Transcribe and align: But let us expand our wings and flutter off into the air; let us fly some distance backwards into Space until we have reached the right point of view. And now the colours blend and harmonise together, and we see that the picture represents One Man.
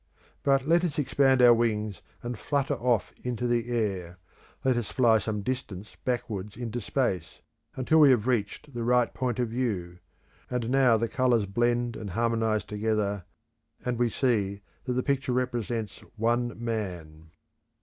But 0.41 0.67
let 0.67 0.83
us 0.83 0.97
expand 0.97 1.43
our 1.43 1.53
wings 1.53 2.01
and 2.23 2.35
flutter 2.35 2.73
off 2.73 3.13
into 3.23 3.45
the 3.45 3.69
air; 3.69 4.17
let 4.65 4.75
us 4.75 4.89
fly 4.91 5.19
some 5.19 5.43
distance 5.43 5.95
backwards 6.05 6.57
into 6.57 6.81
Space 6.81 7.43
until 7.75 7.99
we 7.99 8.09
have 8.09 8.25
reached 8.25 8.73
the 8.73 8.81
right 8.83 9.13
point 9.13 9.37
of 9.37 9.49
view. 9.49 9.99
And 10.49 10.71
now 10.71 10.97
the 10.97 11.07
colours 11.07 11.45
blend 11.45 11.95
and 11.95 12.09
harmonise 12.09 12.63
together, 12.65 13.25
and 13.85 13.99
we 13.99 14.09
see 14.09 14.61
that 14.85 14.93
the 14.93 15.03
picture 15.03 15.33
represents 15.33 15.99
One 16.17 16.53
Man. 16.57 17.29